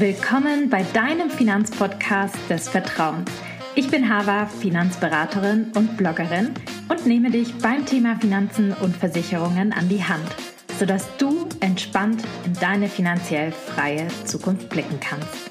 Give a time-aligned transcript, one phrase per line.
[0.00, 3.30] Willkommen bei deinem Finanzpodcast des Vertrauens.
[3.74, 6.54] Ich bin Hava, Finanzberaterin und Bloggerin
[6.88, 10.24] und nehme dich beim Thema Finanzen und Versicherungen an die Hand,
[10.78, 15.50] sodass du entspannt in deine finanziell freie Zukunft blicken kannst.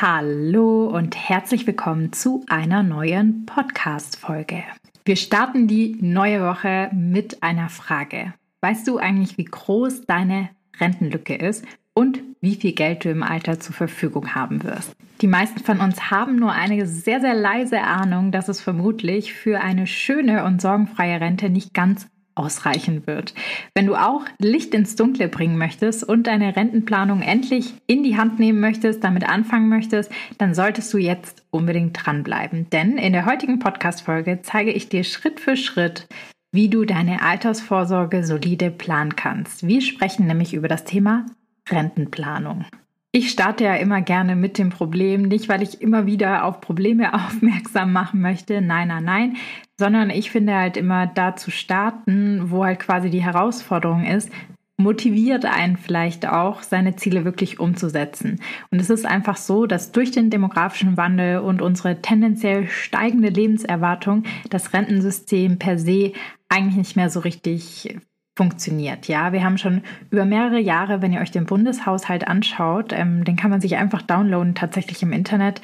[0.00, 4.64] Hallo und herzlich willkommen zu einer neuen Podcast-Folge.
[5.04, 8.34] Wir starten die neue Woche mit einer Frage.
[8.64, 10.48] Weißt du eigentlich, wie groß deine
[10.80, 14.96] Rentenlücke ist und wie viel Geld du im Alter zur Verfügung haben wirst?
[15.20, 19.60] Die meisten von uns haben nur eine sehr, sehr leise Ahnung, dass es vermutlich für
[19.60, 23.34] eine schöne und sorgenfreie Rente nicht ganz ausreichen wird.
[23.74, 28.38] Wenn du auch Licht ins Dunkle bringen möchtest und deine Rentenplanung endlich in die Hand
[28.38, 32.70] nehmen möchtest, damit anfangen möchtest, dann solltest du jetzt unbedingt dranbleiben.
[32.70, 36.08] Denn in der heutigen Podcast-Folge zeige ich dir Schritt für Schritt,
[36.54, 39.66] wie du deine Altersvorsorge solide planen kannst.
[39.66, 41.26] Wir sprechen nämlich über das Thema
[41.68, 42.64] Rentenplanung.
[43.10, 47.12] Ich starte ja immer gerne mit dem Problem, nicht weil ich immer wieder auf Probleme
[47.26, 49.36] aufmerksam machen möchte, nein, nein, nein,
[49.80, 54.30] sondern ich finde halt immer da zu starten, wo halt quasi die Herausforderung ist,
[54.76, 58.40] motiviert einen vielleicht auch, seine Ziele wirklich umzusetzen.
[58.70, 64.24] Und es ist einfach so, dass durch den demografischen Wandel und unsere tendenziell steigende Lebenserwartung
[64.50, 66.12] das Rentensystem per se
[66.54, 67.96] eigentlich nicht mehr so richtig
[68.36, 69.06] funktioniert.
[69.06, 73.36] Ja, wir haben schon über mehrere Jahre, wenn ihr euch den Bundeshaushalt anschaut, ähm, den
[73.36, 75.60] kann man sich einfach downloaden, tatsächlich im Internet.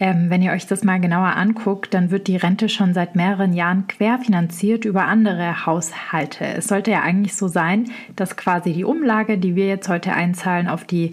[0.00, 3.52] Ähm, wenn ihr euch das mal genauer anguckt, dann wird die Rente schon seit mehreren
[3.52, 6.46] Jahren querfinanziert über andere Haushalte.
[6.46, 10.68] Es sollte ja eigentlich so sein, dass quasi die Umlage, die wir jetzt heute einzahlen,
[10.68, 11.10] auf die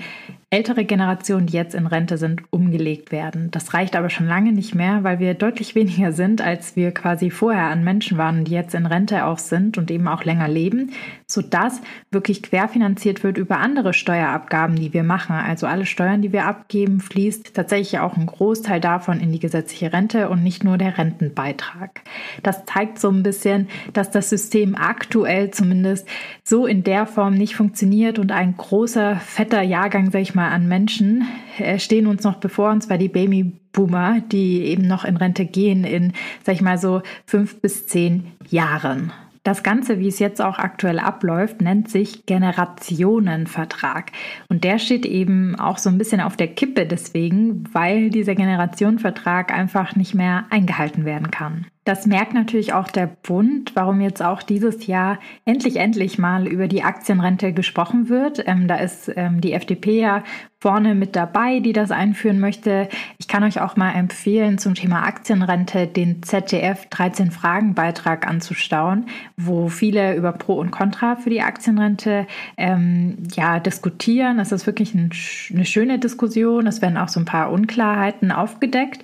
[0.53, 3.49] ältere Generationen, die jetzt in Rente sind, umgelegt werden.
[3.49, 7.31] Das reicht aber schon lange nicht mehr, weil wir deutlich weniger sind, als wir quasi
[7.31, 10.91] vorher an Menschen waren, die jetzt in Rente auch sind und eben auch länger leben,
[11.33, 11.81] sodass
[12.11, 15.35] wirklich querfinanziert wird über andere Steuerabgaben, die wir machen.
[15.35, 19.91] Also alle Steuern, die wir abgeben, fließt tatsächlich auch ein Großteil davon in die gesetzliche
[19.91, 22.01] Rente und nicht nur der Rentenbeitrag.
[22.43, 26.07] Das zeigt so ein bisschen, dass das System aktuell zumindest
[26.43, 30.67] so in der Form nicht funktioniert und ein großer, fetter Jahrgang, sag ich mal, an
[30.67, 31.27] Menschen
[31.57, 35.83] äh, stehen uns noch bevor, und zwar die Babyboomer, die eben noch in Rente gehen
[35.83, 36.13] in,
[36.45, 39.11] sag ich mal so, fünf bis zehn Jahren.
[39.43, 44.13] Das Ganze, wie es jetzt auch aktuell abläuft, nennt sich Generationenvertrag.
[44.47, 49.53] Und der steht eben auch so ein bisschen auf der Kippe deswegen, weil dieser Generationenvertrag
[49.53, 51.65] einfach nicht mehr eingehalten werden kann.
[51.83, 56.69] Das merkt natürlich auch der Bund, warum jetzt auch dieses Jahr endlich, endlich mal über
[56.69, 58.41] die Aktienrente gesprochen wird.
[58.47, 60.23] Ähm, da ist ähm, die FDP ja
[60.63, 62.87] vorne mit dabei, die das einführen möchte.
[63.17, 69.07] Ich kann euch auch mal empfehlen, zum Thema Aktienrente den ZDF 13 Fragen Beitrag anzustauen,
[69.35, 74.39] wo viele über Pro und Contra für die Aktienrente ähm, ja diskutieren.
[74.39, 75.09] Es ist wirklich ein,
[75.53, 76.65] eine schöne Diskussion.
[76.65, 79.03] Es werden auch so ein paar Unklarheiten aufgedeckt.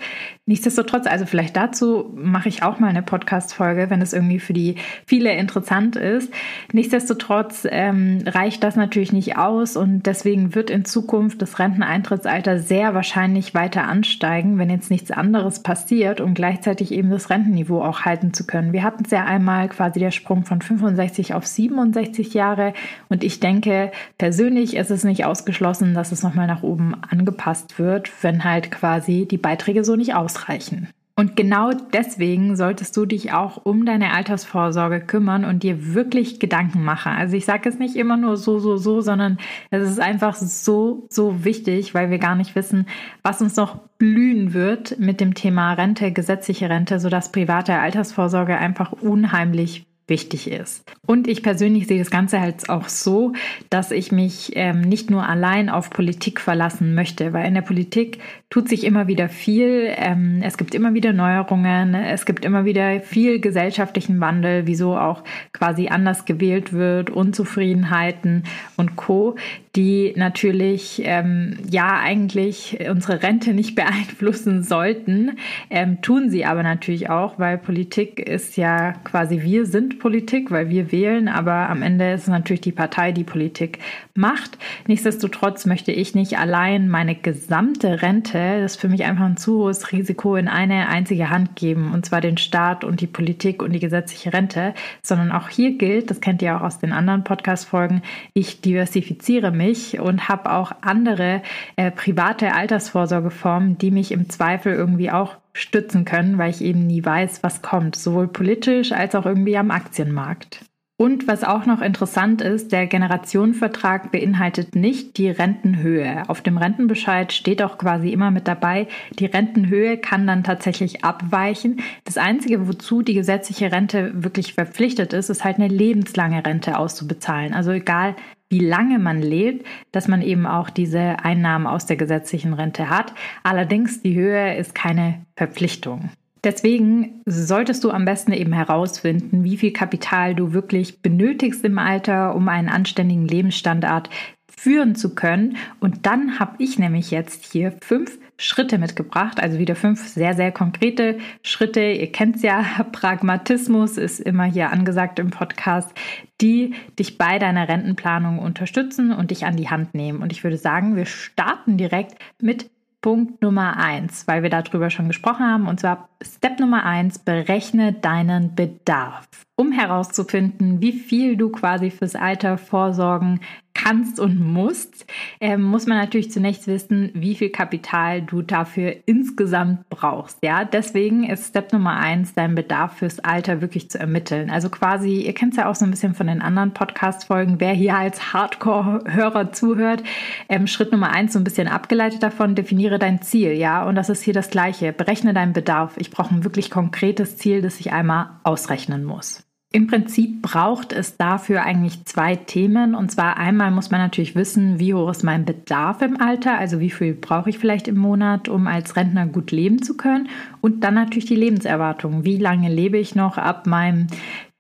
[0.50, 4.78] Nichtsdestotrotz, also vielleicht dazu mache ich auch mal eine Podcast-Folge, wenn es irgendwie für die
[5.06, 6.34] viele interessant ist.
[6.74, 12.94] Nichtsdestotrotz ähm, reicht das natürlich nicht aus und deswegen wird in Zukunft das Renteneintrittsalter sehr
[12.94, 18.34] wahrscheinlich weiter ansteigen, wenn jetzt nichts anderes passiert, um gleichzeitig eben das Rentenniveau auch halten
[18.34, 18.74] zu können.
[18.74, 22.74] Wir hatten es ja einmal quasi der Sprung von 65 auf 67 Jahre
[23.08, 28.12] und ich denke persönlich ist es nicht ausgeschlossen, dass es nochmal nach oben angepasst wird,
[28.22, 30.90] wenn halt quasi die Beiträge so nicht ausreichen.
[31.20, 36.82] Und genau deswegen solltest du dich auch um deine Altersvorsorge kümmern und dir wirklich Gedanken
[36.82, 37.12] machen.
[37.12, 39.38] Also ich sage es nicht immer nur so, so, so, sondern
[39.70, 42.86] es ist einfach so, so wichtig, weil wir gar nicht wissen,
[43.22, 48.94] was uns noch blühen wird mit dem Thema Rente, gesetzliche Rente, sodass private Altersvorsorge einfach
[48.94, 50.84] unheimlich wichtig ist.
[51.06, 53.34] Und ich persönlich sehe das Ganze halt auch so,
[53.70, 58.20] dass ich mich ähm, nicht nur allein auf Politik verlassen möchte, weil in der Politik
[58.50, 59.94] tut sich immer wieder viel.
[59.96, 65.24] Ähm, es gibt immer wieder Neuerungen, es gibt immer wieder viel gesellschaftlichen Wandel, wieso auch
[65.54, 68.44] quasi anders gewählt wird, Unzufriedenheiten
[68.76, 69.36] und Co
[69.76, 75.38] die natürlich ähm, ja eigentlich unsere Rente nicht beeinflussen sollten,
[75.70, 80.70] ähm, tun sie aber natürlich auch, weil Politik ist ja quasi wir sind Politik, weil
[80.70, 83.80] wir wählen, aber am Ende ist es natürlich die Partei, die Politik
[84.16, 84.58] macht.
[84.88, 89.60] Nichtsdestotrotz möchte ich nicht allein meine gesamte Rente, das ist für mich einfach ein zu
[89.60, 93.74] hohes Risiko, in eine einzige Hand geben, und zwar den Staat und die Politik und
[93.74, 98.02] die gesetzliche Rente, sondern auch hier gilt, das kennt ihr auch aus den anderen Podcast-Folgen,
[98.34, 101.42] ich diversifiziere mich und habe auch andere
[101.76, 107.04] äh, private Altersvorsorgeformen, die mich im Zweifel irgendwie auch stützen können, weil ich eben nie
[107.04, 110.62] weiß, was kommt, sowohl politisch als auch irgendwie am Aktienmarkt.
[111.02, 116.24] Und was auch noch interessant ist, der Generationenvertrag beinhaltet nicht die Rentenhöhe.
[116.28, 121.80] Auf dem Rentenbescheid steht auch quasi immer mit dabei, die Rentenhöhe kann dann tatsächlich abweichen.
[122.04, 127.54] Das Einzige, wozu die gesetzliche Rente wirklich verpflichtet ist, ist halt eine lebenslange Rente auszubezahlen.
[127.54, 128.18] Also egal,
[128.50, 133.14] wie lange man lebt, dass man eben auch diese Einnahmen aus der gesetzlichen Rente hat.
[133.44, 136.10] Allerdings die Höhe ist keine Verpflichtung.
[136.44, 142.34] Deswegen solltest du am besten eben herausfinden, wie viel Kapital du wirklich benötigst im Alter,
[142.34, 144.10] um einen anständigen Lebensstandard
[144.50, 145.58] führen zu können.
[145.80, 150.54] Und dann habe ich nämlich jetzt hier fünf Schritte mitgebracht, also wieder fünf sehr, sehr
[150.54, 151.82] konkrete Schritte.
[151.82, 155.92] Ihr kennt es ja, Pragmatismus ist immer hier angesagt im Podcast,
[156.40, 160.22] die dich bei deiner Rentenplanung unterstützen und dich an die Hand nehmen.
[160.22, 162.72] Und ich würde sagen, wir starten direkt mit
[163.02, 167.94] Punkt Nummer eins, weil wir darüber schon gesprochen haben, und zwar Step Nummer eins, berechne
[167.94, 169.28] deinen Bedarf.
[169.56, 173.42] Um herauszufinden, wie viel du quasi fürs Alter vorsorgen
[173.84, 175.06] kannst und musst,
[175.40, 180.40] äh, muss man natürlich zunächst wissen, wie viel Kapital du dafür insgesamt brauchst.
[180.44, 184.50] Ja, deswegen ist Step Nummer eins, deinen Bedarf fürs Alter wirklich zu ermitteln.
[184.50, 187.74] Also quasi, ihr kennt es ja auch so ein bisschen von den anderen Podcast-Folgen, wer
[187.74, 190.04] hier als Hardcore-Hörer zuhört.
[190.48, 193.54] Ähm, Schritt Nummer eins, so ein bisschen abgeleitet davon, definiere dein Ziel.
[193.54, 194.94] Ja, und das ist hier das Gleiche.
[194.94, 195.96] Berechne deinen Bedarf.
[195.98, 199.49] Ich brauche ein wirklich konkretes Ziel, das ich einmal ausrechnen muss.
[199.72, 202.96] Im Prinzip braucht es dafür eigentlich zwei Themen.
[202.96, 206.80] Und zwar einmal muss man natürlich wissen, wie hoch ist mein Bedarf im Alter, also
[206.80, 210.28] wie viel brauche ich vielleicht im Monat, um als Rentner gut leben zu können.
[210.62, 212.26] Und dann natürlich die Lebenserwartung.
[212.26, 214.08] Wie lange lebe ich noch ab meinem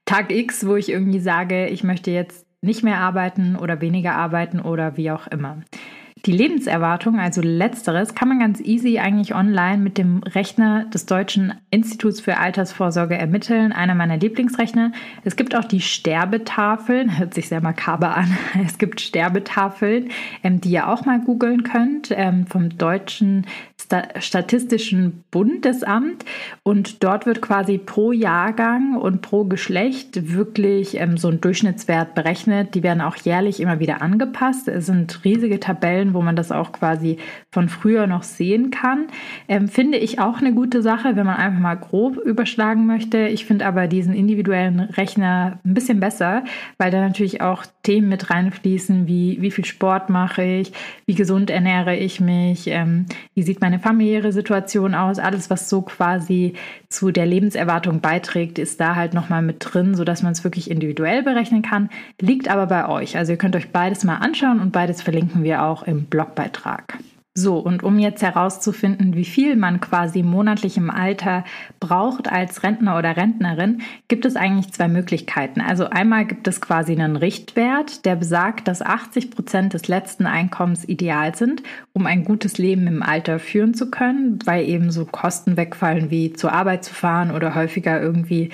[0.05, 4.59] Tag X, wo ich irgendwie sage, ich möchte jetzt nicht mehr arbeiten oder weniger arbeiten
[4.59, 5.63] oder wie auch immer.
[6.25, 11.53] Die Lebenserwartung, also letzteres, kann man ganz easy eigentlich online mit dem Rechner des Deutschen
[11.71, 13.71] Instituts für Altersvorsorge ermitteln.
[13.71, 14.91] Einer meiner Lieblingsrechner.
[15.23, 18.37] Es gibt auch die Sterbetafeln, hört sich sehr makaber an.
[18.65, 20.09] Es gibt Sterbetafeln,
[20.43, 23.45] ähm, die ihr auch mal googeln könnt, ähm, vom Deutschen
[24.19, 26.25] Statistischen Bundesamt.
[26.63, 32.75] Und dort wird quasi pro Jahrgang und pro Geschlecht wirklich ähm, so ein Durchschnittswert berechnet.
[32.75, 34.67] Die werden auch jährlich immer wieder angepasst.
[34.67, 37.17] Es sind riesige Tabellen Stellen, wo man das auch quasi
[37.51, 39.07] von früher noch sehen kann.
[39.47, 43.27] Ähm, finde ich auch eine gute Sache, wenn man einfach mal grob überschlagen möchte.
[43.27, 46.43] Ich finde aber diesen individuellen Rechner ein bisschen besser,
[46.77, 50.73] weil da natürlich auch Themen mit reinfließen, wie wie viel Sport mache ich,
[51.05, 55.19] wie gesund ernähre ich mich, ähm, wie sieht meine familiäre Situation aus.
[55.19, 56.53] Alles, was so quasi
[56.89, 61.21] zu der Lebenserwartung beiträgt, ist da halt nochmal mit drin, sodass man es wirklich individuell
[61.21, 61.89] berechnen kann.
[62.19, 63.15] Liegt aber bei euch.
[63.15, 66.97] Also ihr könnt euch beides mal anschauen und beides verlinken wir auch im Blogbeitrag.
[67.35, 71.45] So, und um jetzt herauszufinden, wie viel man quasi monatlich im Alter
[71.79, 75.61] braucht als Rentner oder Rentnerin, gibt es eigentlich zwei Möglichkeiten.
[75.61, 80.89] Also einmal gibt es quasi einen Richtwert, der besagt, dass 80 Prozent des letzten Einkommens
[80.89, 81.61] ideal sind,
[81.93, 86.33] um ein gutes Leben im Alter führen zu können, weil eben so Kosten wegfallen wie
[86.33, 88.49] zur Arbeit zu fahren oder häufiger irgendwie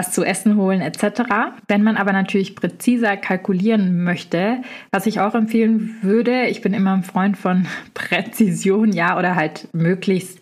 [0.00, 1.22] was zu essen holen etc.
[1.68, 6.94] Wenn man aber natürlich präziser kalkulieren möchte, was ich auch empfehlen würde, ich bin immer
[6.94, 10.40] ein Freund von Präzision, ja, oder halt möglichst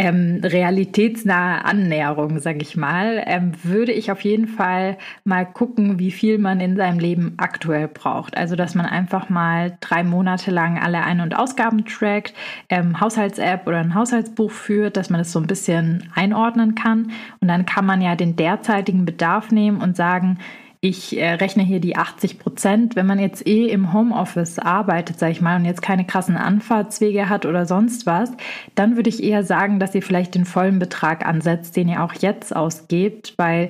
[0.00, 6.10] ähm, realitätsnahe Annäherung, sage ich mal, ähm, würde ich auf jeden Fall mal gucken, wie
[6.10, 8.34] viel man in seinem Leben aktuell braucht.
[8.34, 12.32] Also, dass man einfach mal drei Monate lang alle Ein- und Ausgaben trackt,
[12.70, 17.12] ähm, Haushalts-App oder ein Haushaltsbuch führt, dass man das so ein bisschen einordnen kann.
[17.40, 20.38] Und dann kann man ja den derzeitigen Bedarf nehmen und sagen,
[20.82, 22.96] ich äh, rechne hier die 80 Prozent.
[22.96, 27.28] Wenn man jetzt eh im Homeoffice arbeitet, sage ich mal, und jetzt keine krassen Anfahrtswege
[27.28, 28.32] hat oder sonst was,
[28.74, 32.14] dann würde ich eher sagen, dass ihr vielleicht den vollen Betrag ansetzt, den ihr auch
[32.14, 33.68] jetzt ausgebt, weil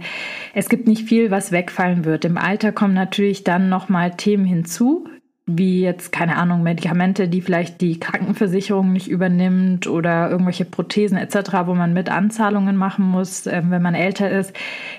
[0.55, 2.25] es gibt nicht viel, was wegfallen wird.
[2.25, 5.09] Im Alter kommen natürlich dann nochmal Themen hinzu,
[5.59, 11.67] wie jetzt, keine Ahnung, Medikamente, die vielleicht die Krankenversicherung nicht übernimmt oder irgendwelche Prothesen etc.,
[11.67, 14.53] wo man mit Anzahlungen machen muss, äh, wenn man älter ist,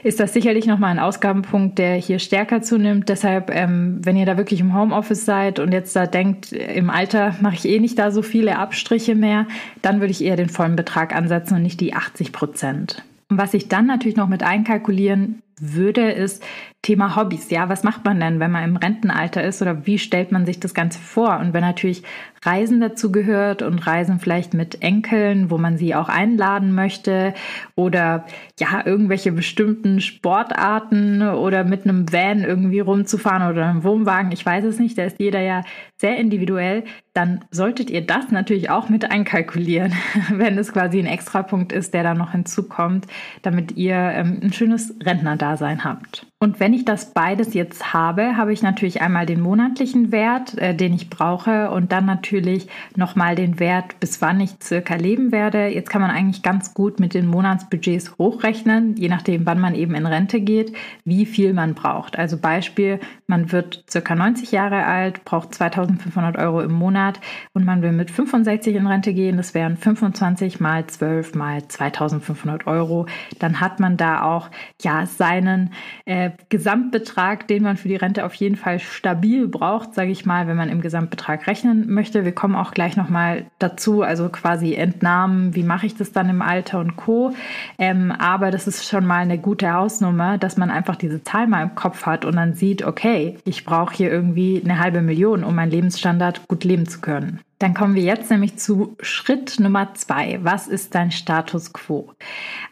[0.04, 3.10] ist das sicherlich nochmal ein Ausgabenpunkt, der hier stärker zunimmt.
[3.10, 7.36] Deshalb, ähm, wenn ihr da wirklich im Homeoffice seid und jetzt da denkt, im Alter
[7.42, 9.48] mache ich eh nicht da so viele Abstriche mehr,
[9.82, 13.04] dann würde ich eher den vollen Betrag ansetzen und nicht die 80 Prozent.
[13.30, 16.44] Was ich dann natürlich noch mit einkalkulieren würde, ist
[16.82, 17.52] Thema Hobbys.
[17.52, 20.60] Ja, was macht man denn, wenn man im Rentenalter ist oder wie stellt man sich
[20.60, 21.38] das Ganze vor?
[21.40, 22.02] Und wenn natürlich
[22.44, 27.36] Reisen dazu gehört und Reisen vielleicht mit Enkeln, wo man sie auch einladen möchte
[27.76, 28.26] oder
[28.60, 34.66] ja, irgendwelche bestimmten Sportarten oder mit einem Van irgendwie rumzufahren oder einem Wohnwagen, ich weiß
[34.66, 35.62] es nicht, da ist jeder ja
[35.98, 39.94] sehr individuell, dann solltet ihr das natürlich auch mit einkalkulieren,
[40.32, 43.06] wenn es quasi ein Extrapunkt ist, der da noch hinzukommt,
[43.44, 46.31] damit ihr ähm, ein schönes Rentnerdasein Rentendasein habt.
[46.44, 50.74] Und wenn ich das beides jetzt habe, habe ich natürlich einmal den monatlichen Wert, äh,
[50.74, 55.68] den ich brauche und dann natürlich nochmal den Wert, bis wann ich circa leben werde.
[55.68, 59.94] Jetzt kann man eigentlich ganz gut mit den Monatsbudgets hochrechnen, je nachdem, wann man eben
[59.94, 60.74] in Rente geht,
[61.06, 62.18] wie viel man braucht.
[62.18, 67.22] Also Beispiel, man wird circa 90 Jahre alt, braucht 2500 Euro im Monat
[67.54, 69.38] und man will mit 65 in Rente gehen.
[69.38, 73.06] Das wären 25 mal 12 mal 2500 Euro.
[73.38, 74.50] Dann hat man da auch
[74.82, 75.74] ja seinen
[76.06, 80.48] äh, Gesamtbetrag, den man für die Rente auf jeden Fall stabil braucht, sage ich mal,
[80.48, 82.26] wenn man im Gesamtbetrag rechnen möchte.
[82.26, 86.42] Wir kommen auch gleich nochmal dazu, also quasi Entnahmen, wie mache ich das dann im
[86.42, 87.34] Alter und Co.
[87.78, 91.64] Ähm, aber das ist schon mal eine gute Hausnummer, dass man einfach diese Zahl mal
[91.64, 95.56] im Kopf hat und dann sieht, okay, ich brauche hier irgendwie eine halbe Million, um
[95.56, 97.40] meinen Lebensstandard gut leben zu können.
[97.62, 100.40] Dann kommen wir jetzt nämlich zu Schritt Nummer zwei.
[100.42, 102.12] Was ist dein Status quo?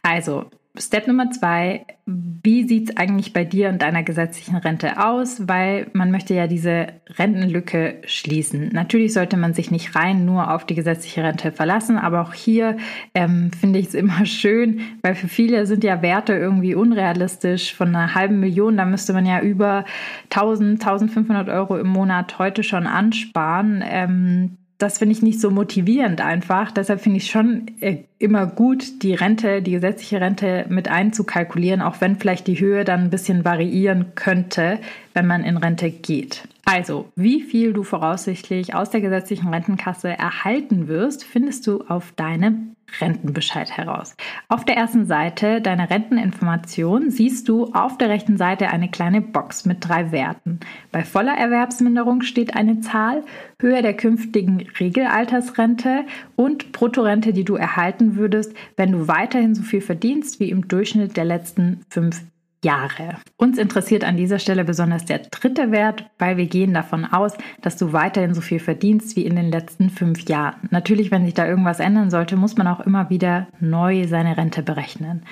[0.01, 0.45] Also,
[0.77, 5.47] Step Nummer zwei, wie sieht es eigentlich bei dir und deiner gesetzlichen Rente aus?
[5.47, 8.69] Weil man möchte ja diese Rentenlücke schließen.
[8.71, 12.77] Natürlich sollte man sich nicht rein nur auf die gesetzliche Rente verlassen, aber auch hier
[13.15, 17.73] ähm, finde ich es immer schön, weil für viele sind ja Werte irgendwie unrealistisch.
[17.73, 19.85] Von einer halben Million, da müsste man ja über
[20.25, 23.83] 1000, 1500 Euro im Monat heute schon ansparen.
[23.85, 26.71] Ähm, das finde ich nicht so motivierend einfach.
[26.71, 32.01] Deshalb finde ich schon äh, immer gut, die Rente, die gesetzliche Rente mit einzukalkulieren, auch
[32.01, 34.79] wenn vielleicht die Höhe dann ein bisschen variieren könnte,
[35.13, 36.43] wenn man in Rente geht.
[36.65, 42.75] Also, wie viel du voraussichtlich aus der gesetzlichen Rentenkasse erhalten wirst, findest du auf deinem
[42.99, 44.15] Rentenbescheid heraus.
[44.47, 49.65] Auf der ersten Seite deiner Renteninformation siehst du auf der rechten Seite eine kleine Box
[49.65, 50.59] mit drei Werten.
[50.91, 53.23] Bei voller Erwerbsminderung steht eine Zahl,
[53.59, 59.81] Höhe der künftigen Regelaltersrente und Bruttorente, die du erhalten würdest, wenn du weiterhin so viel
[59.81, 62.21] verdienst wie im Durchschnitt der letzten fünf
[62.63, 63.15] Jahre.
[63.37, 67.77] Uns interessiert an dieser Stelle besonders der dritte Wert, weil wir gehen davon aus, dass
[67.77, 70.67] du weiterhin so viel verdienst wie in den letzten fünf Jahren.
[70.69, 74.61] Natürlich, wenn sich da irgendwas ändern sollte, muss man auch immer wieder neu seine Rente
[74.61, 75.23] berechnen.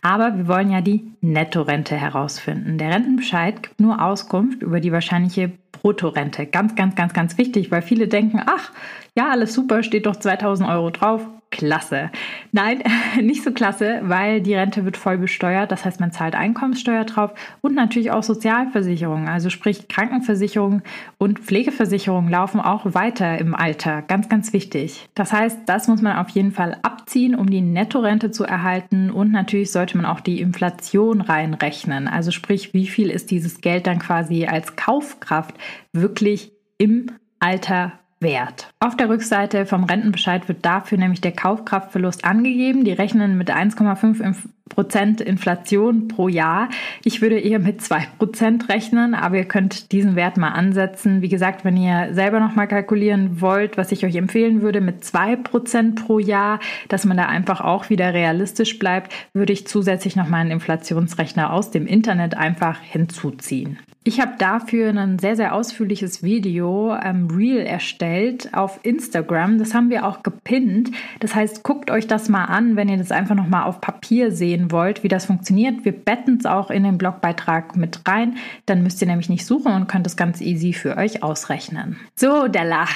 [0.00, 2.78] Aber wir wollen ja die Nettorente herausfinden.
[2.78, 6.46] Der Rentenbescheid gibt nur Auskunft über die wahrscheinliche Bruttorente.
[6.46, 8.72] Ganz, ganz, ganz, ganz wichtig, weil viele denken, ach,
[9.16, 12.10] ja, alles super, steht doch 2000 Euro drauf, klasse.
[12.50, 12.82] Nein,
[13.22, 15.70] nicht so klasse, weil die Rente wird voll besteuert.
[15.70, 19.28] Das heißt, man zahlt Einkommenssteuer drauf und natürlich auch Sozialversicherungen.
[19.28, 20.82] Also sprich Krankenversicherung
[21.18, 24.02] und Pflegeversicherung laufen auch weiter im Alter.
[24.02, 25.08] Ganz, ganz wichtig.
[25.14, 29.10] Das heißt, das muss man auf jeden Fall abziehen, um die Nettorente zu erhalten.
[29.10, 32.08] Und natürlich sollte man auch die Inflation reinrechnen.
[32.08, 35.54] Also sprich, wie viel ist dieses Geld dann quasi als Kaufkraft
[35.92, 37.06] wirklich im
[37.38, 38.72] Alter Wert.
[38.80, 42.84] Auf der Rückseite vom Rentenbescheid wird dafür nämlich der Kaufkraftverlust angegeben.
[42.84, 44.36] Die rechnen mit 1,5
[44.68, 46.70] Prozent Inflation pro Jahr.
[47.04, 51.20] Ich würde eher mit 2 Prozent rechnen, aber ihr könnt diesen Wert mal ansetzen.
[51.20, 55.36] Wie gesagt, wenn ihr selber nochmal kalkulieren wollt, was ich euch empfehlen würde, mit 2
[55.36, 60.40] Prozent pro Jahr, dass man da einfach auch wieder realistisch bleibt, würde ich zusätzlich nochmal
[60.40, 63.78] einen Inflationsrechner aus dem Internet einfach hinzuziehen.
[64.04, 69.58] Ich habe dafür ein sehr, sehr ausführliches Video, ähm, Reel, erstellt auf Instagram.
[69.58, 70.90] Das haben wir auch gepinnt.
[71.20, 74.72] Das heißt, guckt euch das mal an, wenn ihr das einfach nochmal auf Papier sehen
[74.72, 75.84] wollt, wie das funktioniert.
[75.84, 78.38] Wir betten es auch in den Blogbeitrag mit rein.
[78.66, 81.96] Dann müsst ihr nämlich nicht suchen und könnt es ganz easy für euch ausrechnen.
[82.16, 82.86] So, Della,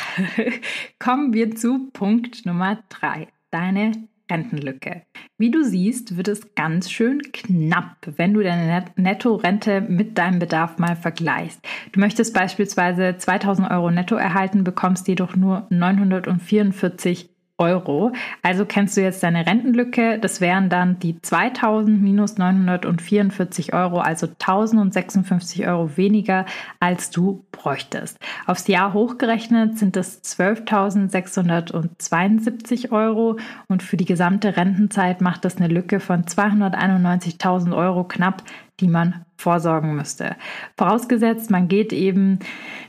[0.98, 3.28] kommen wir zu Punkt Nummer drei.
[3.52, 3.92] Deine
[4.30, 5.02] Rentenlücke.
[5.38, 10.78] Wie du siehst, wird es ganz schön knapp, wenn du deine Netto-Rente mit deinem Bedarf
[10.78, 11.60] mal vergleichst.
[11.92, 18.12] Du möchtest beispielsweise 2000 Euro netto erhalten, bekommst jedoch nur 944 Euro.
[18.42, 20.18] Also kennst du jetzt deine Rentenlücke.
[20.18, 26.44] Das wären dann die 2000 minus 944 Euro, also 1056 Euro weniger,
[26.80, 28.18] als du bräuchtest.
[28.46, 35.68] Aufs Jahr hochgerechnet sind es 12.672 Euro und für die gesamte Rentenzeit macht das eine
[35.68, 38.42] Lücke von 291.000 Euro knapp,
[38.80, 40.36] die man vorsorgen müsste.
[40.76, 42.38] Vorausgesetzt, man geht eben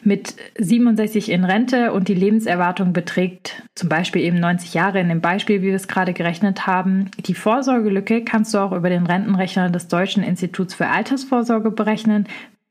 [0.03, 5.21] mit 67 in Rente und die Lebenserwartung beträgt zum Beispiel eben 90 Jahre in dem
[5.21, 7.11] Beispiel, wie wir es gerade gerechnet haben.
[7.25, 12.27] Die Vorsorgelücke kannst du auch über den Rentenrechner des Deutschen Instituts für Altersvorsorge berechnen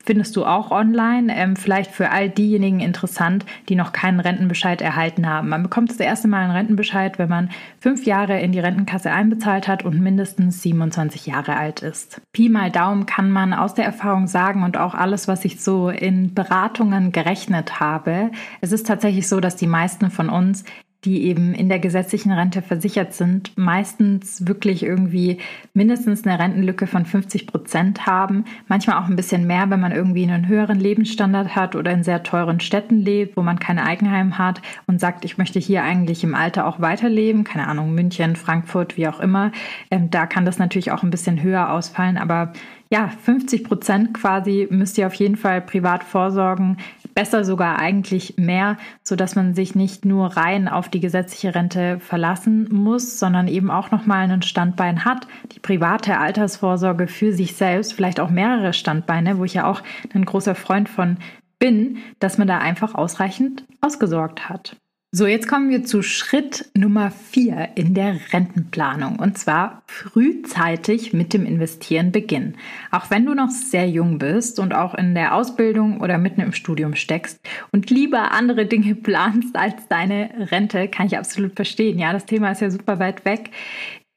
[0.07, 1.37] findest du auch online.
[1.37, 5.49] Ähm, vielleicht für all diejenigen interessant, die noch keinen Rentenbescheid erhalten haben.
[5.51, 9.69] Man bekommt das erste Mal einen Rentenbescheid, wenn man fünf Jahre in die Rentenkasse einbezahlt
[9.69, 12.23] hat und mindestens 27 Jahre alt ist.
[12.33, 15.91] Pi mal Daumen kann man aus der Erfahrung sagen und auch alles, was ich so
[15.91, 18.31] in Beratungen gerechnet habe.
[18.61, 20.65] Es ist tatsächlich so, dass die meisten von uns
[21.07, 25.39] die eben in der gesetzlichen Rente versichert sind, meistens wirklich irgendwie
[25.73, 28.45] mindestens eine Rentenlücke von 50 Prozent haben.
[28.67, 32.25] Manchmal auch ein bisschen mehr, wenn man irgendwie einen höheren Lebensstandard hat oder in sehr
[32.25, 36.35] teuren Städten lebt, wo man kein Eigenheim hat und sagt, ich möchte hier eigentlich im
[36.35, 37.45] Alter auch weiterleben.
[37.45, 39.53] Keine Ahnung, München, Frankfurt, wie auch immer.
[39.93, 42.53] Ähm, da kann das natürlich auch ein bisschen höher ausfallen, aber
[42.91, 46.79] ja, 50 Prozent quasi müsst ihr auf jeden Fall privat vorsorgen.
[47.17, 51.99] Besser sogar eigentlich mehr, so dass man sich nicht nur rein auf die gesetzliche Rente
[51.99, 55.27] verlassen muss, sondern eben auch nochmal einen Standbein hat.
[55.53, 59.83] Die private Altersvorsorge für sich selbst, vielleicht auch mehrere Standbeine, wo ich ja auch
[60.13, 61.17] ein großer Freund von
[61.59, 64.77] bin, dass man da einfach ausreichend ausgesorgt hat.
[65.19, 71.33] So, jetzt kommen wir zu Schritt Nummer vier in der Rentenplanung und zwar frühzeitig mit
[71.33, 72.59] dem Investieren beginnen.
[72.91, 76.53] Auch wenn du noch sehr jung bist und auch in der Ausbildung oder mitten im
[76.53, 77.41] Studium steckst
[77.73, 81.99] und lieber andere Dinge planst als deine Rente, kann ich absolut verstehen.
[81.99, 83.53] Ja, das Thema ist ja super weit weg.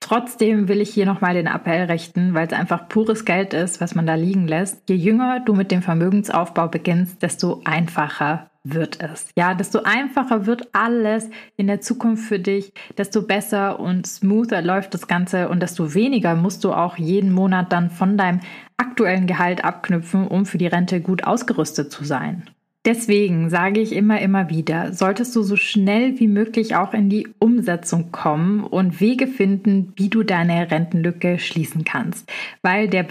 [0.01, 3.95] Trotzdem will ich hier nochmal den Appell richten, weil es einfach pures Geld ist, was
[3.95, 4.89] man da liegen lässt.
[4.89, 9.27] Je jünger du mit dem Vermögensaufbau beginnst, desto einfacher wird es.
[9.35, 14.93] Ja, desto einfacher wird alles in der Zukunft für dich, desto besser und smoother läuft
[14.93, 18.41] das Ganze und desto weniger musst du auch jeden Monat dann von deinem
[18.77, 22.49] aktuellen Gehalt abknüpfen, um für die Rente gut ausgerüstet zu sein.
[22.85, 27.27] Deswegen sage ich immer, immer wieder, solltest du so schnell wie möglich auch in die
[27.37, 32.31] Umsetzung kommen und Wege finden, wie du deine Rentenlücke schließen kannst.
[32.61, 33.03] Weil der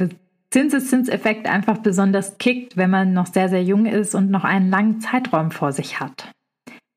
[0.51, 5.01] Zinseszinseffekt einfach besonders kickt, wenn man noch sehr, sehr jung ist und noch einen langen
[5.01, 6.33] Zeitraum vor sich hat.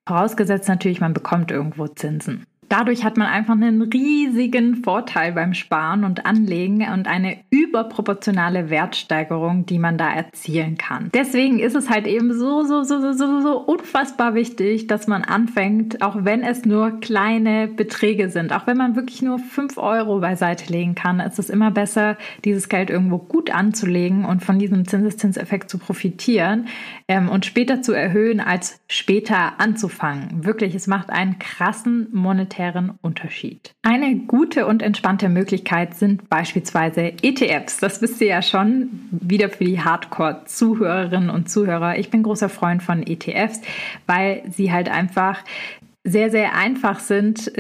[0.08, 2.46] Vorausgesetzt natürlich, man bekommt irgendwo Zinsen.
[2.72, 9.66] Dadurch hat man einfach einen riesigen Vorteil beim Sparen und Anlegen und eine überproportionale Wertsteigerung,
[9.66, 11.10] die man da erzielen kann.
[11.14, 15.26] Deswegen ist es halt eben so, so, so, so, so, so unfassbar wichtig, dass man
[15.26, 20.20] anfängt, auch wenn es nur kleine Beträge sind, auch wenn man wirklich nur 5 Euro
[20.20, 24.88] beiseite legen kann, ist es immer besser, dieses Geld irgendwo gut anzulegen und von diesem
[24.88, 26.68] Zinseszinseffekt zu profitieren
[27.10, 30.46] ähm, und später zu erhöhen, als später anzufangen.
[30.46, 33.74] Wirklich, es macht einen krassen monetären monetären Unterschied.
[33.82, 37.78] Eine gute und entspannte Möglichkeit sind beispielsweise ETFs.
[37.78, 41.98] Das wisst ihr ja schon, wieder für die Hardcore-Zuhörerinnen und Zuhörer.
[41.98, 43.62] Ich bin großer Freund von ETFs,
[44.08, 45.40] weil sie halt einfach
[46.04, 47.52] sehr, sehr einfach sind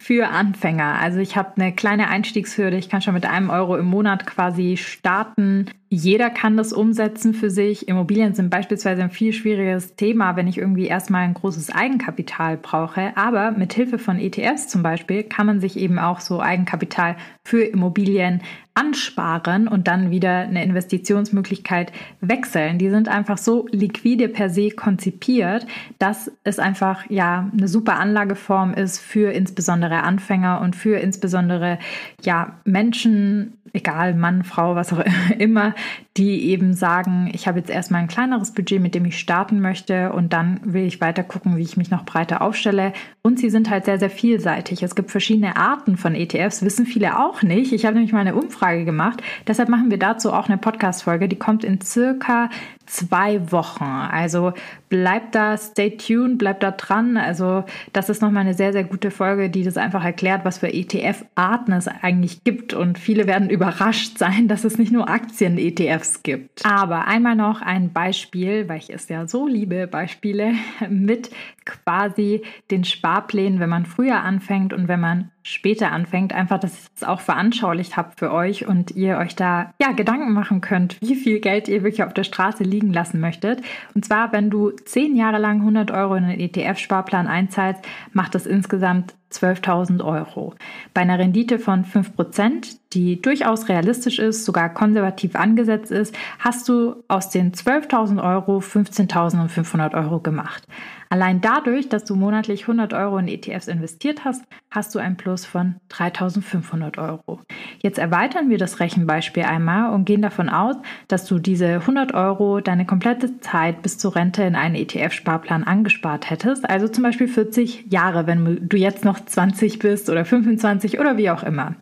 [0.00, 0.98] für Anfänger.
[1.00, 2.76] Also ich habe eine kleine Einstiegshürde.
[2.76, 5.70] Ich kann schon mit einem Euro im Monat quasi starten.
[5.88, 7.88] Jeder kann das umsetzen für sich.
[7.88, 13.16] Immobilien sind beispielsweise ein viel schwieriges Thema, wenn ich irgendwie erstmal ein großes Eigenkapital brauche.
[13.16, 17.62] Aber mit Hilfe von ETFs zum Beispiel kann man sich eben auch so Eigenkapital für
[17.62, 18.42] Immobilien
[18.76, 22.78] ansparen und dann wieder eine Investitionsmöglichkeit wechseln.
[22.78, 25.66] Die sind einfach so liquide per se konzipiert,
[25.98, 31.78] dass es einfach ja eine super Anlageform ist für insbesondere Anfänger und für insbesondere
[32.22, 35.02] ja Menschen, egal Mann, Frau, was auch
[35.38, 35.74] immer,
[36.16, 40.12] die eben sagen, ich habe jetzt erstmal ein kleineres Budget, mit dem ich starten möchte
[40.12, 42.92] und dann will ich weiter gucken, wie ich mich noch breiter aufstelle.
[43.22, 44.82] Und sie sind halt sehr, sehr vielseitig.
[44.82, 47.72] Es gibt verschiedene Arten von ETFs, wissen viele auch nicht.
[47.72, 49.22] Ich habe nämlich mal eine Umfrage gemacht.
[49.46, 51.28] Deshalb machen wir dazu auch eine Podcast-Folge.
[51.28, 52.48] Die kommt in circa
[52.86, 53.84] zwei Wochen.
[53.84, 54.52] Also
[54.88, 57.16] bleibt da, stay tuned, bleibt da dran.
[57.16, 60.72] Also das ist nochmal eine sehr, sehr gute Folge, die das einfach erklärt, was für
[60.72, 62.74] ETF-Arten es eigentlich gibt.
[62.74, 66.64] Und viele werden überrascht sein, dass es nicht nur Aktien-ETFs gibt.
[66.64, 70.54] Aber einmal noch ein Beispiel, weil ich es ja so liebe, Beispiele
[70.88, 71.30] mit
[71.64, 76.32] quasi den Sparplänen, wenn man früher anfängt und wenn man später anfängt.
[76.32, 80.32] Einfach, dass ich es auch veranschaulicht habe für euch und ihr euch da ja Gedanken
[80.32, 83.62] machen könnt, wie viel Geld ihr wirklich auf der Straße liegen lassen möchtet.
[83.94, 87.80] Und zwar, wenn du zehn Jahre lang 100 Euro in einen ETF-Sparplan einzahlst,
[88.12, 90.54] macht das insgesamt 12.000 Euro.
[90.94, 96.96] Bei einer Rendite von 5%, die durchaus realistisch ist, sogar konservativ angesetzt ist, hast du
[97.08, 100.66] aus den 12.000 Euro 15.500 Euro gemacht.
[101.08, 105.44] Allein dadurch, dass du monatlich 100 Euro in ETFs investiert hast, hast du ein Plus
[105.44, 107.40] von 3.500 Euro.
[107.80, 110.76] Jetzt erweitern wir das Rechenbeispiel einmal und gehen davon aus,
[111.08, 116.28] dass du diese 100 Euro deine komplette Zeit bis zur Rente in einen ETF-Sparplan angespart
[116.30, 121.16] hättest, also zum Beispiel 40 Jahre, wenn du jetzt noch 20 bist oder 25 oder
[121.16, 121.74] wie auch immer.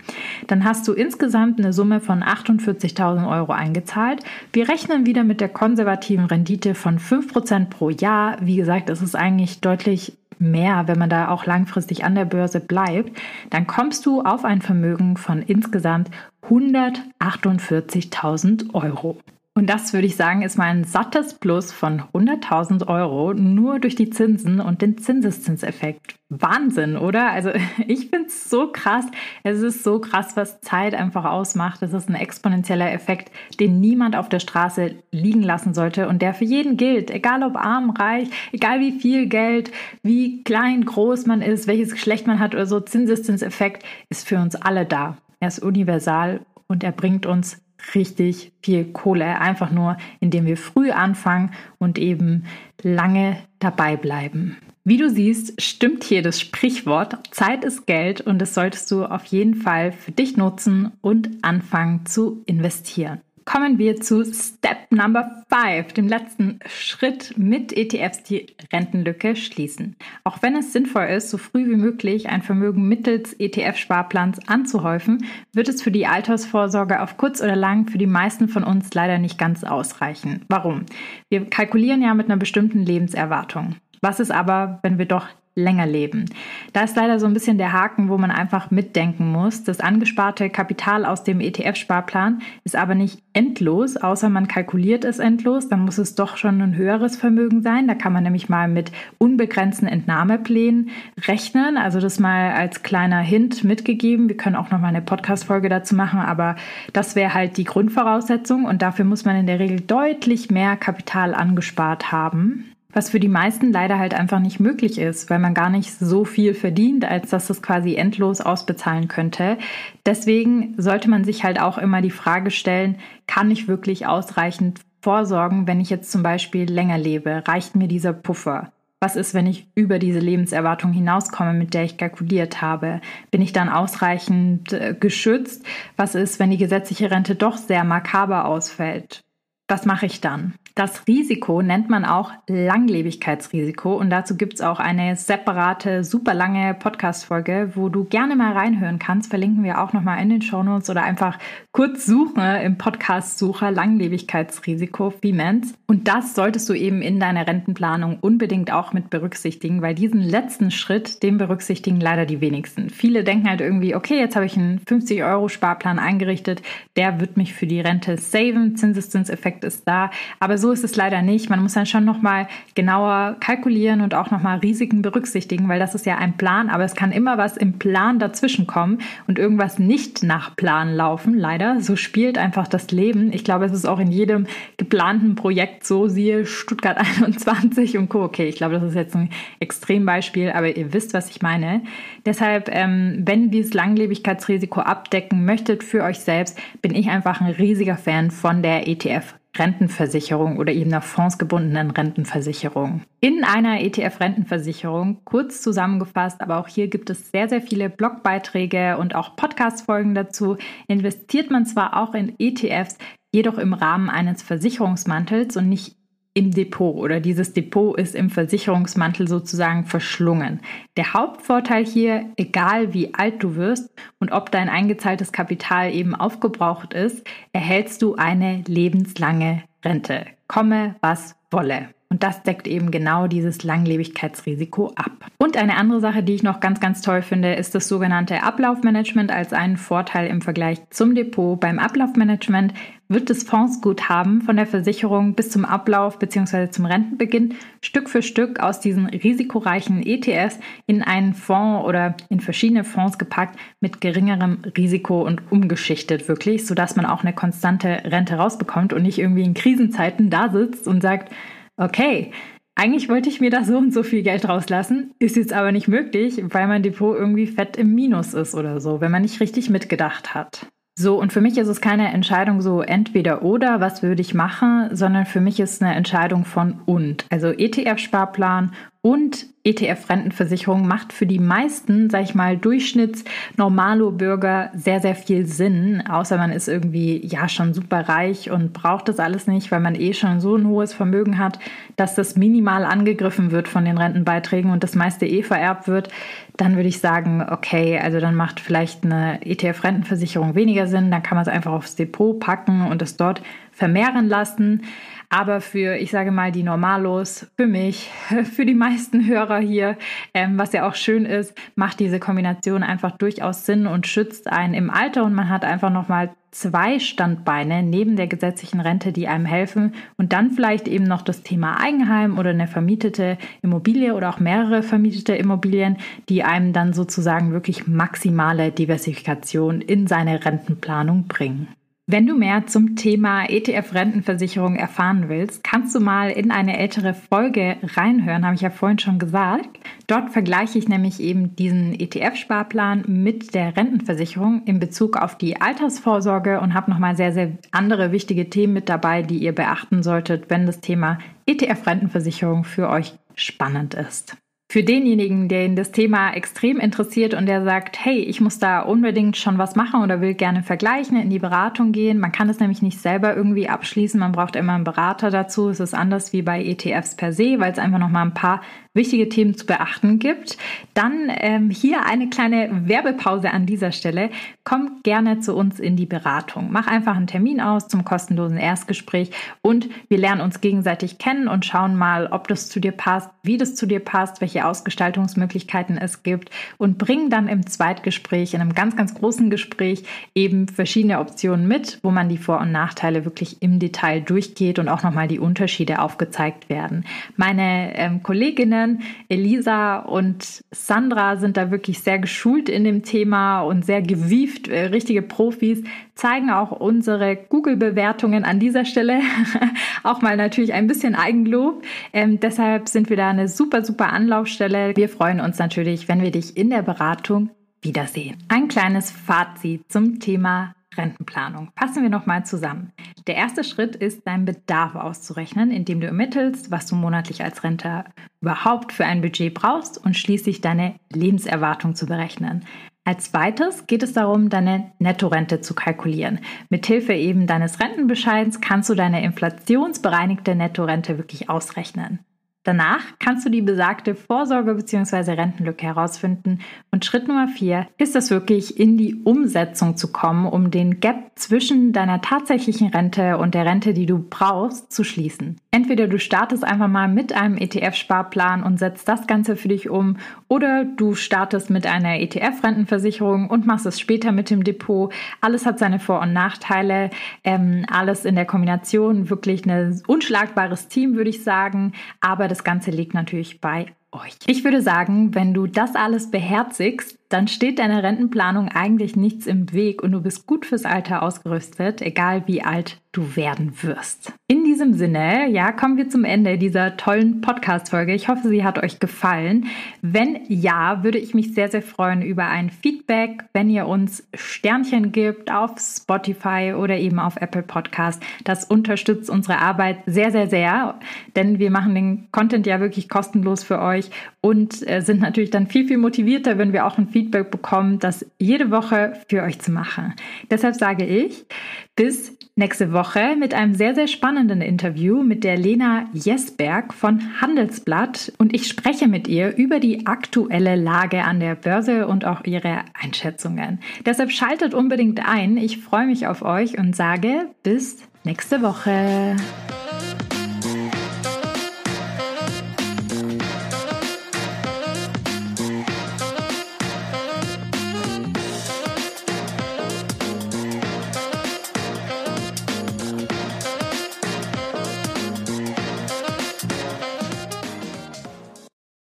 [0.46, 4.22] Dann hast du insgesamt eine Summe von 48.000 Euro eingezahlt.
[4.52, 8.36] Wir rechnen wieder mit der konservativen Rendite von 5% pro Jahr.
[8.40, 12.60] Wie gesagt, es ist eigentlich deutlich mehr, wenn man da auch langfristig an der Börse
[12.60, 13.18] bleibt,
[13.50, 16.10] dann kommst du auf ein Vermögen von insgesamt
[16.48, 19.18] 148.000 Euro.
[19.56, 23.94] Und das würde ich sagen, ist mal ein sattes Plus von 100.000 Euro nur durch
[23.94, 26.16] die Zinsen und den Zinseszinseffekt.
[26.28, 27.30] Wahnsinn, oder?
[27.30, 27.50] Also
[27.86, 29.06] ich finde es so krass.
[29.44, 31.82] Es ist so krass, was Zeit einfach ausmacht.
[31.82, 36.34] Es ist ein exponentieller Effekt, den niemand auf der Straße liegen lassen sollte und der
[36.34, 37.12] für jeden gilt.
[37.12, 39.70] Egal ob arm, reich, egal wie viel Geld,
[40.02, 42.80] wie klein, groß man ist, welches Geschlecht man hat oder so.
[42.80, 45.16] Zinseszinseffekt ist für uns alle da.
[45.38, 47.63] Er ist universal und er bringt uns
[47.94, 52.44] richtig viel Kohle, einfach nur indem wir früh anfangen und eben
[52.82, 54.56] lange dabei bleiben.
[54.84, 59.24] Wie du siehst, stimmt hier das Sprichwort, Zeit ist Geld und das solltest du auf
[59.26, 65.92] jeden Fall für dich nutzen und anfangen zu investieren kommen wir zu Step Number 5,
[65.92, 69.96] dem letzten Schritt mit ETFs die Rentenlücke schließen.
[70.24, 75.68] Auch wenn es sinnvoll ist, so früh wie möglich ein Vermögen mittels ETF-Sparplans anzuhäufen, wird
[75.68, 79.38] es für die Altersvorsorge auf kurz oder lang für die meisten von uns leider nicht
[79.38, 80.44] ganz ausreichen.
[80.48, 80.86] Warum?
[81.28, 83.76] Wir kalkulieren ja mit einer bestimmten Lebenserwartung.
[84.00, 86.24] Was ist aber, wenn wir doch länger leben.
[86.72, 89.62] Da ist leider so ein bisschen der Haken, wo man einfach mitdenken muss.
[89.62, 95.68] Das angesparte Kapital aus dem ETF-Sparplan ist aber nicht endlos, außer man kalkuliert es endlos.
[95.68, 97.86] Dann muss es doch schon ein höheres Vermögen sein.
[97.86, 100.90] Da kann man nämlich mal mit unbegrenzten Entnahmeplänen
[101.28, 101.76] rechnen.
[101.76, 104.28] Also das mal als kleiner Hint mitgegeben.
[104.28, 106.56] Wir können auch noch mal eine Podcast-Folge dazu machen, aber
[106.92, 111.32] das wäre halt die Grundvoraussetzung und dafür muss man in der Regel deutlich mehr Kapital
[111.32, 115.68] angespart haben was für die meisten leider halt einfach nicht möglich ist, weil man gar
[115.68, 119.58] nicht so viel verdient, als dass es quasi endlos ausbezahlen könnte.
[120.06, 125.66] Deswegen sollte man sich halt auch immer die Frage stellen, kann ich wirklich ausreichend vorsorgen,
[125.66, 127.42] wenn ich jetzt zum Beispiel länger lebe?
[127.46, 128.72] Reicht mir dieser Puffer?
[129.00, 133.02] Was ist, wenn ich über diese Lebenserwartung hinauskomme, mit der ich kalkuliert habe?
[133.30, 135.66] Bin ich dann ausreichend äh, geschützt?
[135.96, 139.20] Was ist, wenn die gesetzliche Rente doch sehr makaber ausfällt?
[139.66, 140.54] Was mache ich dann?
[140.74, 146.74] Das Risiko nennt man auch Langlebigkeitsrisiko und dazu gibt es auch eine separate, super lange
[146.74, 149.30] Podcast-Folge, wo du gerne mal reinhören kannst.
[149.30, 151.38] Verlinken wir auch nochmal in den Shownotes oder einfach
[151.74, 155.74] kurz suchen im Podcast-Sucher Langlebigkeitsrisiko Femens.
[155.88, 160.70] Und das solltest du eben in deiner Rentenplanung unbedingt auch mit berücksichtigen, weil diesen letzten
[160.70, 162.90] Schritt, den berücksichtigen leider die wenigsten.
[162.90, 166.62] Viele denken halt irgendwie, okay, jetzt habe ich einen 50 Euro Sparplan eingerichtet,
[166.94, 171.22] der wird mich für die Rente saven, Zinseszinseffekt ist da, aber so ist es leider
[171.22, 171.50] nicht.
[171.50, 176.06] Man muss dann schon nochmal genauer kalkulieren und auch nochmal Risiken berücksichtigen, weil das ist
[176.06, 180.22] ja ein Plan, aber es kann immer was im Plan dazwischen kommen und irgendwas nicht
[180.22, 181.63] nach Plan laufen, leider.
[181.80, 183.32] So spielt einfach das Leben.
[183.32, 184.46] Ich glaube, es ist auch in jedem
[184.76, 188.24] geplanten Projekt so, siehe Stuttgart 21 und Co.
[188.24, 191.82] Okay, ich glaube, das ist jetzt ein Extrembeispiel, aber ihr wisst, was ich meine.
[192.26, 197.50] Deshalb, ähm, wenn ihr dieses Langlebigkeitsrisiko abdecken möchtet für euch selbst, bin ich einfach ein
[197.50, 203.02] riesiger Fan von der ETF Rentenversicherung oder eben einer fondsgebundenen Rentenversicherung.
[203.20, 209.14] In einer ETF-Rentenversicherung, kurz zusammengefasst, aber auch hier gibt es sehr, sehr viele Blogbeiträge und
[209.14, 210.56] auch Podcast-Folgen dazu,
[210.88, 212.98] investiert man zwar auch in ETFs,
[213.34, 215.96] jedoch im Rahmen eines Versicherungsmantels und nicht
[216.34, 220.60] im Depot oder dieses Depot ist im Versicherungsmantel sozusagen verschlungen.
[220.96, 226.92] Der Hauptvorteil hier, egal wie alt du wirst und ob dein eingezahltes Kapital eben aufgebraucht
[226.92, 230.26] ist, erhältst du eine lebenslange Rente.
[230.48, 231.88] Komme, was wolle.
[232.14, 235.26] Und das deckt eben genau dieses Langlebigkeitsrisiko ab.
[235.36, 239.32] Und eine andere Sache, die ich noch ganz, ganz toll finde, ist das sogenannte Ablaufmanagement
[239.32, 241.58] als einen Vorteil im Vergleich zum Depot.
[241.58, 242.72] Beim Ablaufmanagement
[243.08, 246.70] wird das Fondsguthaben von der Versicherung bis zum Ablauf bzw.
[246.70, 252.84] zum Rentenbeginn Stück für Stück aus diesen risikoreichen ETFs in einen Fonds oder in verschiedene
[252.84, 258.92] Fonds gepackt mit geringerem Risiko und umgeschichtet wirklich, sodass man auch eine konstante Rente rausbekommt
[258.92, 261.32] und nicht irgendwie in Krisenzeiten da sitzt und sagt,
[261.76, 262.32] okay,
[262.76, 265.86] eigentlich wollte ich mir da so und so viel Geld rauslassen, ist jetzt aber nicht
[265.86, 269.70] möglich, weil mein Depot irgendwie fett im Minus ist oder so, wenn man nicht richtig
[269.70, 270.66] mitgedacht hat.
[270.96, 274.90] So, und für mich ist es keine Entscheidung so entweder oder, was würde ich machen,
[274.92, 277.26] sondern für mich ist eine Entscheidung von und.
[277.30, 278.72] Also ETF-Sparplan
[279.04, 286.02] und ETF-Rentenversicherung macht für die meisten, sag ich mal, Durchschnitts-Normalo-Bürger sehr, sehr viel Sinn.
[286.08, 289.94] Außer man ist irgendwie, ja, schon super reich und braucht das alles nicht, weil man
[289.94, 291.58] eh schon so ein hohes Vermögen hat,
[291.96, 296.08] dass das minimal angegriffen wird von den Rentenbeiträgen und das meiste eh vererbt wird.
[296.56, 301.10] Dann würde ich sagen, okay, also dann macht vielleicht eine ETF-Rentenversicherung weniger Sinn.
[301.10, 304.80] Dann kann man es einfach aufs Depot packen und es dort vermehren lassen.
[305.28, 308.10] Aber für, ich sage mal, die Normalos, für mich,
[308.54, 309.96] für die meisten Hörer hier,
[310.32, 314.74] ähm, was ja auch schön ist, macht diese Kombination einfach durchaus Sinn und schützt einen
[314.74, 319.44] im Alter und man hat einfach nochmal zwei Standbeine neben der gesetzlichen Rente, die einem
[319.44, 319.92] helfen.
[320.16, 324.82] Und dann vielleicht eben noch das Thema Eigenheim oder eine vermietete Immobilie oder auch mehrere
[324.82, 331.68] vermietete Immobilien, die einem dann sozusagen wirklich maximale Diversifikation in seine Rentenplanung bringen.
[332.06, 337.78] Wenn du mehr zum Thema ETF-Rentenversicherung erfahren willst, kannst du mal in eine ältere Folge
[337.82, 339.70] reinhören, habe ich ja vorhin schon gesagt.
[340.06, 346.60] Dort vergleiche ich nämlich eben diesen ETF-Sparplan mit der Rentenversicherung in Bezug auf die Altersvorsorge
[346.60, 350.66] und habe nochmal sehr, sehr andere wichtige Themen mit dabei, die ihr beachten solltet, wenn
[350.66, 354.36] das Thema ETF-Rentenversicherung für euch spannend ist.
[354.70, 359.36] Für denjenigen, den das Thema extrem interessiert und der sagt, hey, ich muss da unbedingt
[359.36, 362.18] schon was machen oder will gerne vergleichen, in die Beratung gehen.
[362.18, 364.18] Man kann das nämlich nicht selber irgendwie abschließen.
[364.18, 365.68] Man braucht immer einen Berater dazu.
[365.68, 368.62] Es ist anders wie bei ETFs per se, weil es einfach noch mal ein paar
[368.94, 370.56] wichtige Themen zu beachten gibt.
[370.94, 374.30] Dann ähm, hier eine kleine Werbepause an dieser Stelle.
[374.62, 376.68] Komm gerne zu uns in die Beratung.
[376.70, 379.30] Mach einfach einen Termin aus zum kostenlosen Erstgespräch
[379.62, 383.58] und wir lernen uns gegenseitig kennen und schauen mal, ob das zu dir passt, wie
[383.58, 388.74] das zu dir passt, welche Ausgestaltungsmöglichkeiten es gibt und bringen dann im Zweitgespräch, in einem
[388.74, 390.04] ganz, ganz großen Gespräch
[390.34, 394.88] eben verschiedene Optionen mit, wo man die Vor- und Nachteile wirklich im Detail durchgeht und
[394.88, 397.04] auch nochmal die Unterschiede aufgezeigt werden.
[397.36, 403.62] Meine ähm, Kolleginnen Kolleginnen Elisa und Sandra sind da wirklich sehr geschult in dem Thema
[403.62, 405.82] und sehr gewieft, äh, richtige Profis,
[406.14, 409.20] zeigen auch unsere Google-Bewertungen an dieser Stelle
[410.02, 411.82] auch mal natürlich ein bisschen Eigenlob.
[412.12, 414.96] Ähm, deshalb sind wir da eine super, super Anlaufstelle.
[414.96, 417.50] Wir freuen uns natürlich, wenn wir dich in der Beratung
[417.82, 418.36] wiedersehen.
[418.48, 421.70] Ein kleines Fazit zum Thema Rentenplanung.
[421.76, 422.92] Fassen wir nochmal zusammen.
[423.26, 428.04] Der erste Schritt ist, deinen Bedarf auszurechnen, indem du ermittelst, was du monatlich als Rente
[428.40, 432.64] überhaupt für ein Budget brauchst und schließlich deine Lebenserwartung zu berechnen.
[433.06, 436.40] Als zweites geht es darum, deine Nettorente zu kalkulieren.
[436.70, 442.20] Mithilfe eben deines Rentenbescheids kannst du deine inflationsbereinigte Nettorente wirklich ausrechnen.
[442.64, 445.32] Danach kannst du die besagte Vorsorge- bzw.
[445.32, 446.60] Rentenlücke herausfinden.
[446.90, 451.32] Und Schritt Nummer vier ist es wirklich, in die Umsetzung zu kommen, um den Gap
[451.36, 455.60] zwischen deiner tatsächlichen Rente und der Rente, die du brauchst, zu schließen.
[455.70, 460.16] Entweder du startest einfach mal mit einem ETF-Sparplan und setzt das Ganze für dich um,
[460.48, 465.12] oder du startest mit einer ETF-Rentenversicherung und machst es später mit dem Depot.
[465.40, 467.10] Alles hat seine Vor- und Nachteile.
[467.42, 471.92] Ähm, alles in der Kombination wirklich ein unschlagbares Team, würde ich sagen.
[472.20, 474.36] Aber das Ganze liegt natürlich bei euch.
[474.46, 479.72] Ich würde sagen, wenn du das alles beherzigst, dann steht deiner Rentenplanung eigentlich nichts im
[479.72, 484.32] Weg und du bist gut fürs Alter ausgerüstet, egal wie alt du werden wirst.
[484.48, 488.12] In diesem Sinne, ja, kommen wir zum Ende dieser tollen Podcast-Folge.
[488.12, 489.66] Ich hoffe, sie hat euch gefallen.
[490.02, 495.12] Wenn ja, würde ich mich sehr, sehr freuen über ein Feedback, wenn ihr uns Sternchen
[495.12, 498.22] gibt auf Spotify oder eben auf Apple Podcast.
[498.42, 500.98] Das unterstützt unsere Arbeit sehr, sehr, sehr,
[501.36, 504.10] denn wir machen den Content ja wirklich kostenlos für euch
[504.40, 508.26] und äh, sind natürlich dann viel, viel motivierter, wenn wir auch ein Feedback bekommen, das
[508.40, 510.14] jede Woche für euch zu machen.
[510.50, 511.46] Deshalb sage ich,
[511.94, 518.32] bis nächste Woche mit einem sehr, sehr spannenden Interview mit der Lena Jesberg von Handelsblatt
[518.38, 522.80] und ich spreche mit ihr über die aktuelle Lage an der Börse und auch ihre
[523.00, 523.78] Einschätzungen.
[524.04, 525.56] Deshalb schaltet unbedingt ein.
[525.56, 529.36] Ich freue mich auf euch und sage bis nächste Woche.